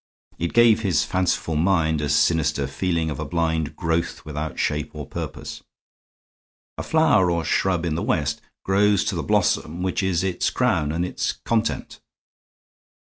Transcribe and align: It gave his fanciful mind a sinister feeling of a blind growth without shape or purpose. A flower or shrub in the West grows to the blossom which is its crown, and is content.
It 0.39 0.53
gave 0.53 0.79
his 0.81 1.03
fanciful 1.05 1.55
mind 1.55 2.01
a 2.01 2.09
sinister 2.09 2.65
feeling 2.65 3.11
of 3.11 3.19
a 3.19 3.23
blind 3.23 3.75
growth 3.75 4.25
without 4.25 4.57
shape 4.57 4.95
or 4.95 5.05
purpose. 5.05 5.61
A 6.79 6.81
flower 6.81 7.29
or 7.29 7.45
shrub 7.45 7.85
in 7.85 7.93
the 7.93 8.01
West 8.01 8.41
grows 8.65 9.03
to 9.05 9.15
the 9.15 9.21
blossom 9.21 9.83
which 9.83 10.01
is 10.01 10.23
its 10.23 10.49
crown, 10.49 10.91
and 10.91 11.05
is 11.05 11.33
content. 11.45 11.99